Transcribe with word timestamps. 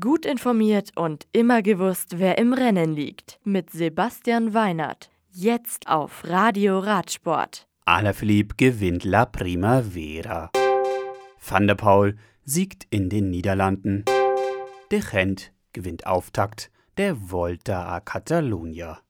Gut 0.00 0.24
informiert 0.24 0.92
und 0.96 1.26
immer 1.32 1.60
gewusst, 1.60 2.18
wer 2.18 2.38
im 2.38 2.54
Rennen 2.54 2.94
liegt. 2.94 3.38
Mit 3.44 3.68
Sebastian 3.68 4.54
Weinert. 4.54 5.10
Jetzt 5.30 5.88
auf 5.88 6.24
Radio 6.24 6.78
Radsport. 6.78 7.68
Alaphilippe 7.84 8.54
gewinnt 8.56 9.04
La 9.04 9.26
Primavera. 9.26 10.50
Van 11.38 11.66
der 11.66 11.74
Paul 11.74 12.16
siegt 12.46 12.86
in 12.88 13.10
den 13.10 13.28
Niederlanden. 13.28 14.06
De 14.90 15.00
Gent 15.00 15.52
gewinnt 15.74 16.06
Auftakt 16.06 16.70
der 16.96 17.30
Volta 17.30 17.86
a 17.86 18.00
Catalunya. 18.00 19.00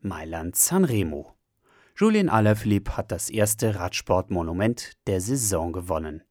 Mailand 0.00 0.56
Sanremo. 0.56 1.34
Julien 1.94 2.30
Alaphilippe 2.30 2.96
hat 2.96 3.12
das 3.12 3.28
erste 3.28 3.74
Radsportmonument 3.74 4.92
der 5.06 5.20
Saison 5.20 5.74
gewonnen. 5.74 6.22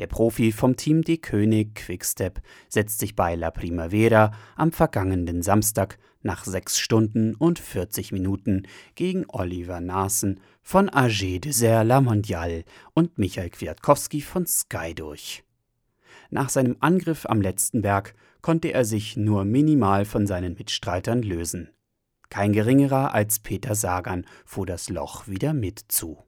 Der 0.00 0.06
Profi 0.06 0.50
vom 0.50 0.76
Team 0.76 1.02
Die 1.02 1.20
König 1.20 1.74
Quickstep 1.74 2.40
setzt 2.70 3.00
sich 3.00 3.14
bei 3.14 3.34
La 3.34 3.50
Primavera 3.50 4.32
am 4.56 4.72
vergangenen 4.72 5.42
Samstag 5.42 5.98
nach 6.22 6.46
6 6.46 6.78
Stunden 6.78 7.34
und 7.34 7.58
40 7.58 8.10
Minuten 8.10 8.66
gegen 8.94 9.26
Oliver 9.28 9.82
Nassen 9.82 10.40
von 10.62 10.88
AG 10.88 11.40
Dessert 11.40 11.86
La 11.86 12.00
Mondiale 12.00 12.64
und 12.94 13.18
Michael 13.18 13.50
Kwiatkowski 13.50 14.22
von 14.22 14.46
Sky 14.46 14.94
durch. 14.94 15.44
Nach 16.30 16.48
seinem 16.48 16.78
Angriff 16.80 17.26
am 17.26 17.42
letzten 17.42 17.82
Berg 17.82 18.14
konnte 18.40 18.72
er 18.72 18.86
sich 18.86 19.18
nur 19.18 19.44
minimal 19.44 20.06
von 20.06 20.26
seinen 20.26 20.54
Mitstreitern 20.54 21.22
lösen. 21.22 21.68
Kein 22.30 22.54
geringerer 22.54 23.12
als 23.12 23.40
Peter 23.40 23.74
Sagan 23.74 24.24
fuhr 24.46 24.64
das 24.64 24.88
Loch 24.88 25.28
wieder 25.28 25.52
mit 25.52 25.78
zu. 25.88 26.24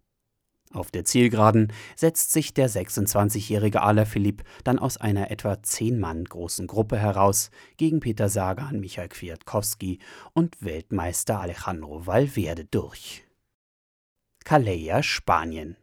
Auf 0.73 0.91
der 0.91 1.05
Zielgeraden 1.05 1.71
setzt 1.97 2.33
sich 2.33 2.55
der 2.55 2.71
26-jährige 2.71 3.83
Alaphilippe 3.83 4.45
dann 4.65 4.79
aus 4.79 4.97
einer 4.97 5.31
etwa 5.31 5.62
zehn 5.62 6.01
Mann 6.01 6.25
großen 6.25 6.67
Gruppe 6.67 6.98
heraus 6.98 7.51
gegen 7.77 8.01
Peter 8.01 8.31
Sagan, 8.31 8.81
Michael 8.81 9.09
Kwiatkowski 9.09 9.98
und 10.33 10.56
Weltmeister 10.62 11.41
Alejandro 11.41 12.06
Valverde 12.06 12.64
durch. 12.64 13.25
Calleja, 14.45 15.03
Spanien. 15.03 15.77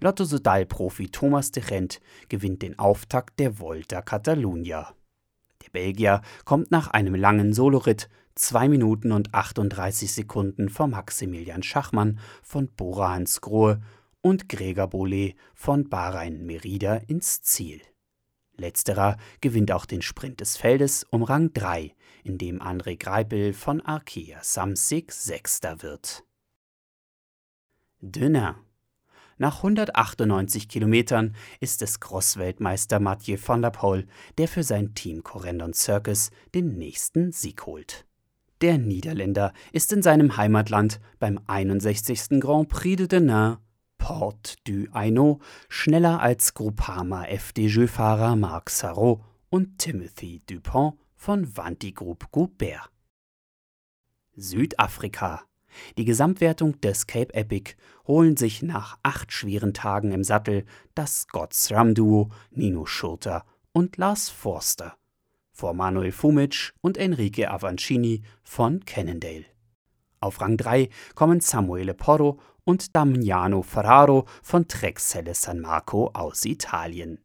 Lotto 0.00 0.24
Sudal-Profi 0.24 1.08
Thomas 1.08 1.52
de 1.52 1.62
Rent 1.62 2.00
gewinnt 2.28 2.62
den 2.62 2.78
Auftakt 2.78 3.38
der 3.38 3.60
Volta 3.60 4.02
Catalunya. 4.02 4.92
Der 5.64 5.70
Belgier 5.70 6.20
kommt 6.44 6.70
nach 6.70 6.88
einem 6.88 7.14
langen 7.14 7.52
Soloritt 7.52 8.08
2 8.34 8.68
Minuten 8.68 9.12
und 9.12 9.32
38 9.32 10.12
Sekunden 10.12 10.68
vor 10.68 10.88
Maximilian 10.88 11.62
Schachmann 11.62 12.18
von 12.42 12.68
Bora 12.68 13.14
Hansgrohe 13.14 13.80
und 14.26 14.48
Gregor 14.48 14.88
Bolet 14.88 15.36
von 15.54 15.88
Bahrain 15.88 16.44
Merida 16.44 16.96
ins 16.96 17.42
Ziel. 17.42 17.80
Letzterer 18.56 19.18
gewinnt 19.40 19.70
auch 19.70 19.86
den 19.86 20.02
Sprint 20.02 20.40
des 20.40 20.56
Feldes 20.56 21.06
um 21.10 21.22
Rang 21.22 21.52
3, 21.52 21.94
in 22.24 22.36
dem 22.36 22.60
André 22.60 22.98
Greipel 22.98 23.52
von 23.52 23.80
Arkea 23.82 24.42
Samsic 24.42 25.12
Sechster 25.12 25.80
wird. 25.80 26.24
Dünner. 28.00 28.56
Nach 29.38 29.58
198 29.58 30.68
Kilometern 30.68 31.36
ist 31.60 31.80
es 31.82 32.00
Cross-Weltmeister 32.00 32.98
Mathieu 32.98 33.38
van 33.40 33.62
der 33.62 33.70
Poel, 33.70 34.08
der 34.38 34.48
für 34.48 34.64
sein 34.64 34.92
Team 34.94 35.22
Corendon 35.22 35.72
Circus 35.72 36.30
den 36.52 36.76
nächsten 36.76 37.30
Sieg 37.30 37.64
holt. 37.64 38.06
Der 38.60 38.76
Niederländer 38.76 39.52
ist 39.70 39.92
in 39.92 40.02
seinem 40.02 40.36
Heimatland 40.36 40.98
beim 41.20 41.38
61. 41.46 42.40
Grand 42.40 42.68
Prix 42.68 42.96
de 42.96 43.06
Denain 43.06 43.58
Porte 43.98 44.56
du 44.64 44.86
Hainaut 44.92 45.40
schneller 45.68 46.20
als 46.20 46.54
Groupama 46.54 47.24
FDJ-Fahrer 47.24 48.36
Marc 48.36 48.70
Sarrault 48.70 49.20
und 49.50 49.78
Timothy 49.78 50.42
Dupont 50.46 50.98
von 51.14 51.56
Vanti 51.56 51.92
Group 51.92 52.30
Goubert. 52.30 52.90
Südafrika. 54.34 55.42
Die 55.98 56.04
Gesamtwertung 56.04 56.80
des 56.80 57.06
Cape 57.06 57.34
Epic 57.34 57.74
holen 58.06 58.36
sich 58.36 58.62
nach 58.62 58.98
acht 59.02 59.32
schweren 59.32 59.74
Tagen 59.74 60.12
im 60.12 60.24
Sattel 60.24 60.64
das 60.94 61.22
Scots 61.22 61.70
Ram 61.72 61.94
Duo 61.94 62.30
Nino 62.50 62.86
Schurter 62.86 63.44
und 63.72 63.96
Lars 63.96 64.28
Forster 64.30 64.96
vor 65.56 65.72
Manuel 65.72 66.12
Fumic 66.12 66.74
und 66.82 66.98
Enrique 66.98 67.48
Avancini 67.48 68.22
von 68.42 68.84
Cannondale. 68.84 69.46
Auf 70.20 70.42
Rang 70.42 70.58
3 70.58 70.90
kommen 71.14 71.40
Samuele 71.40 71.94
Porro 71.94 72.38
und 72.66 72.96
Damiano 72.96 73.62
Ferraro 73.62 74.26
von 74.42 74.68
Trexelle 74.68 75.34
San 75.34 75.60
Marco 75.60 76.10
aus 76.12 76.44
Italien. 76.44 77.20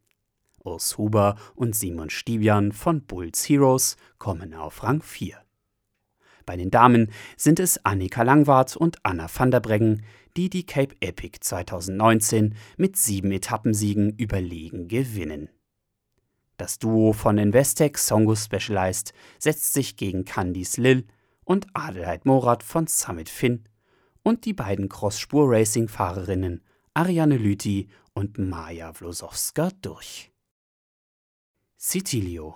Urs 0.64 0.98
Huber 0.98 1.36
und 1.56 1.76
Simon 1.76 2.12
Stibian 2.12 2.72
von 2.72 3.02
Bulls 3.02 3.50
Heroes 3.50 3.98
kommen 4.20 4.54
auf 4.54 4.84
Rang 4.84 5.02
4. 5.02 5.36
Bei 6.46 6.56
den 6.56 6.70
Damen 6.70 7.12
sind 7.38 7.60
es 7.60 7.84
Annika 7.84 8.22
Langwart 8.22 8.78
und 8.78 9.04
Anna 9.04 9.28
van 9.34 9.50
der 9.52 9.60
Breggen, 9.60 10.04
die 10.38 10.50
die 10.50 10.66
Cape 10.66 10.96
Epic 11.02 11.40
2019 11.42 12.56
mit 12.78 12.96
sieben 12.96 13.32
Etappensiegen 13.32 14.16
überlegen 14.18 14.88
gewinnen. 14.88 15.50
Das 16.58 16.78
Duo 16.78 17.14
von 17.14 17.40
Investec 17.40 17.98
Songo 17.98 18.36
Specialized 18.36 19.14
setzt 19.40 19.74
sich 19.74 19.98
gegen 19.98 20.24
Candice 20.24 20.78
Lill 20.78 21.08
und 21.44 21.66
Adelheid 21.74 22.26
Morat 22.26 22.62
von 22.62 22.86
Summit 22.86 23.30
Finn 23.30 23.66
und 24.24 24.46
die 24.46 24.54
beiden 24.54 24.90
Cross-Spur-Racing-Fahrerinnen 24.90 26.62
Ariane 26.94 27.38
Lüthi 27.38 27.88
und 28.14 28.38
Maja 28.38 28.92
Wlosowska 29.00 29.70
durch. 29.82 30.32
Sicilio. 31.78 32.56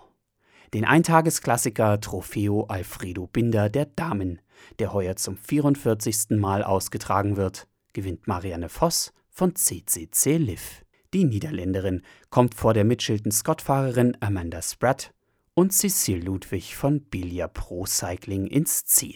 Den 0.74 0.84
Eintagesklassiker 0.84 2.02
Trofeo 2.02 2.66
Alfredo 2.66 3.28
Binder 3.28 3.70
der 3.70 3.86
Damen, 3.86 4.42
der 4.80 4.94
heuer 4.94 5.16
zum 5.16 5.38
44. 5.38 6.32
Mal 6.32 6.64
ausgetragen 6.64 7.38
wird, 7.38 7.68
gewinnt 7.94 8.28
Marianne 8.28 8.70
Voss 8.70 9.14
von 9.30 9.56
CCC 9.56 10.38
Liv. 10.38 10.84
Die 11.14 11.24
Niederländerin 11.24 12.02
kommt 12.30 12.56
vor 12.56 12.74
der 12.74 12.84
Mitchelton-Scott-Fahrerin 12.84 14.18
Amanda 14.20 14.62
Spratt 14.62 15.14
und 15.54 15.72
Cecile 15.72 16.20
Ludwig 16.20 16.76
von 16.76 17.02
Bilia 17.02 17.48
Pro 17.48 17.86
Cycling 17.86 18.48
ins 18.48 18.84
Ziel. 18.86 19.16